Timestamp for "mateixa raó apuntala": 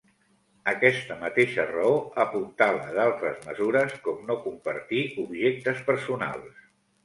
1.23-2.89